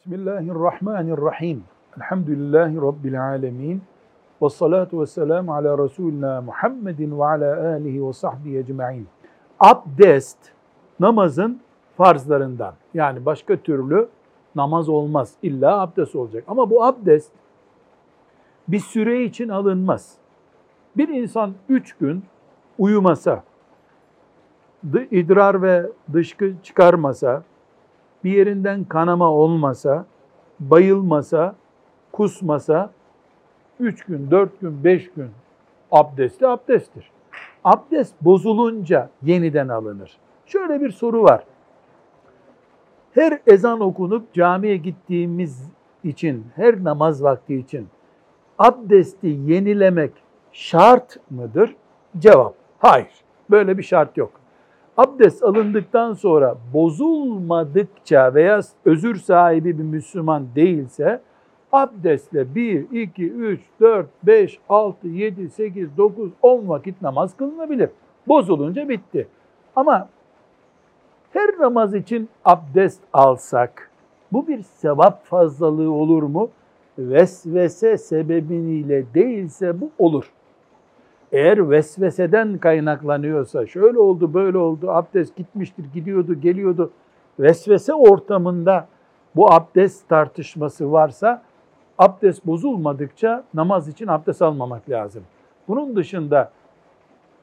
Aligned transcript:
Bismillahirrahmanirrahim. 0.00 1.64
Elhamdülillahi 1.96 2.76
Rabbil 2.76 3.22
alemin. 3.22 3.82
Ve 4.42 4.48
salatu 4.48 5.00
ve 5.00 5.06
selamu 5.06 5.54
ala 5.54 5.84
Resulina 5.84 6.40
Muhammedin 6.40 7.18
ve 7.18 7.24
ala 7.24 7.68
alihi 7.68 8.06
ve 8.06 8.12
sahbihi 8.12 8.58
ecma'in. 8.58 9.08
Abdest 9.58 10.38
namazın 11.00 11.60
farzlarından. 11.96 12.74
Yani 12.94 13.26
başka 13.26 13.56
türlü 13.56 14.08
namaz 14.54 14.88
olmaz. 14.88 15.34
İlla 15.42 15.80
abdest 15.80 16.16
olacak. 16.16 16.44
Ama 16.48 16.70
bu 16.70 16.84
abdest 16.84 17.32
bir 18.68 18.80
süre 18.80 19.24
için 19.24 19.48
alınmaz. 19.48 20.14
Bir 20.96 21.08
insan 21.08 21.52
üç 21.68 21.92
gün 21.92 22.24
uyumasa, 22.78 23.42
idrar 25.10 25.62
ve 25.62 25.86
dışkı 26.12 26.52
çıkarmasa, 26.62 27.42
bir 28.24 28.30
yerinden 28.30 28.84
kanama 28.84 29.30
olmasa, 29.30 30.06
bayılmasa, 30.60 31.54
kusmasa, 32.12 32.90
üç 33.80 34.04
gün, 34.04 34.30
dört 34.30 34.60
gün, 34.60 34.84
beş 34.84 35.10
gün 35.10 35.30
abdesti 35.92 36.46
abdesttir. 36.46 37.10
Abdest 37.64 38.14
bozulunca 38.20 39.10
yeniden 39.22 39.68
alınır. 39.68 40.18
Şöyle 40.46 40.80
bir 40.80 40.90
soru 40.90 41.22
var. 41.22 41.44
Her 43.12 43.38
ezan 43.46 43.80
okunup 43.80 44.32
camiye 44.34 44.76
gittiğimiz 44.76 45.70
için, 46.04 46.46
her 46.56 46.84
namaz 46.84 47.22
vakti 47.22 47.56
için 47.56 47.88
abdesti 48.58 49.26
yenilemek 49.26 50.12
şart 50.52 51.16
mıdır? 51.30 51.76
Cevap, 52.18 52.54
hayır. 52.78 53.12
Böyle 53.50 53.78
bir 53.78 53.82
şart 53.82 54.16
yok. 54.16 54.39
Abdest 54.96 55.42
alındıktan 55.42 56.12
sonra 56.12 56.56
bozulmadıkça 56.74 58.34
veya 58.34 58.60
özür 58.84 59.16
sahibi 59.16 59.78
bir 59.78 59.84
Müslüman 59.84 60.46
değilse 60.54 61.20
abdestle 61.72 62.54
1, 62.54 62.90
2, 62.90 63.30
3, 63.30 63.60
4, 63.80 64.06
5, 64.22 64.58
6, 64.68 65.08
7, 65.08 65.50
8, 65.50 65.96
9, 65.96 66.30
10 66.42 66.68
vakit 66.68 67.02
namaz 67.02 67.36
kılınabilir. 67.36 67.90
Bozulunca 68.28 68.88
bitti. 68.88 69.28
Ama 69.76 70.08
her 71.32 71.58
namaz 71.58 71.94
için 71.94 72.28
abdest 72.44 73.00
alsak 73.12 73.90
bu 74.32 74.48
bir 74.48 74.62
sevap 74.62 75.24
fazlalığı 75.24 75.90
olur 75.90 76.22
mu? 76.22 76.50
Vesvese 76.98 77.98
sebebiyle 77.98 79.14
değilse 79.14 79.80
bu 79.80 79.90
olur. 79.98 80.32
Eğer 81.32 81.70
vesveseden 81.70 82.58
kaynaklanıyorsa, 82.58 83.66
şöyle 83.66 83.98
oldu, 83.98 84.34
böyle 84.34 84.58
oldu, 84.58 84.90
abdest 84.90 85.36
gitmiştir, 85.36 85.84
gidiyordu, 85.94 86.40
geliyordu, 86.40 86.90
vesvese 87.40 87.94
ortamında 87.94 88.88
bu 89.36 89.52
abdest 89.52 90.08
tartışması 90.08 90.92
varsa, 90.92 91.42
abdest 91.98 92.46
bozulmadıkça 92.46 93.44
namaz 93.54 93.88
için 93.88 94.06
abdest 94.06 94.42
almamak 94.42 94.90
lazım. 94.90 95.22
Bunun 95.68 95.96
dışında 95.96 96.50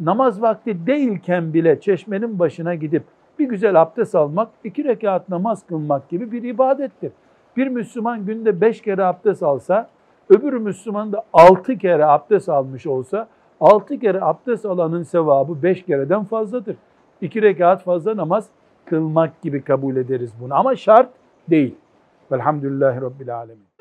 namaz 0.00 0.42
vakti 0.42 0.86
değilken 0.86 1.54
bile 1.54 1.80
çeşmenin 1.80 2.38
başına 2.38 2.74
gidip 2.74 3.02
bir 3.38 3.48
güzel 3.48 3.82
abdest 3.82 4.14
almak, 4.14 4.48
iki 4.64 4.84
rekat 4.84 5.28
namaz 5.28 5.66
kılmak 5.66 6.08
gibi 6.08 6.32
bir 6.32 6.42
ibadettir. 6.42 7.12
Bir 7.56 7.68
Müslüman 7.68 8.26
günde 8.26 8.60
beş 8.60 8.82
kere 8.82 9.04
abdest 9.04 9.42
alsa, 9.42 9.88
öbür 10.28 10.52
Müslüman 10.52 11.12
da 11.12 11.24
altı 11.32 11.78
kere 11.78 12.04
abdest 12.04 12.48
almış 12.48 12.86
olsa, 12.86 13.28
altı 13.60 13.98
kere 13.98 14.20
abdest 14.20 14.66
alanın 14.66 15.02
sevabı 15.02 15.62
beş 15.62 15.82
kereden 15.82 16.24
fazladır. 16.24 16.76
İki 17.20 17.42
rekat 17.42 17.84
fazla 17.84 18.16
namaz 18.16 18.48
kılmak 18.84 19.42
gibi 19.42 19.62
kabul 19.62 19.96
ederiz 19.96 20.32
bunu. 20.40 20.54
Ama 20.54 20.76
şart 20.76 21.08
değil. 21.50 21.74
Velhamdülillahi 22.32 23.00
Rabbil 23.00 23.36
Alemin. 23.36 23.75